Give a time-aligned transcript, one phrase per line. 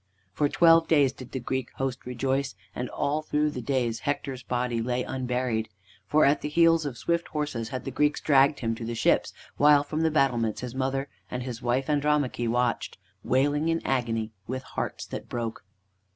[0.33, 4.81] For twelve days did the Greek host rejoice, and all through the days Hector's body
[4.81, 5.69] lay unburied.
[6.07, 9.31] For at the heels of swift horses had the Greeks dragged him to the ships,
[9.57, 14.63] while from the battlements his mother and his wife Andromache watched, wailing in agony, with
[14.63, 15.63] hearts that broke.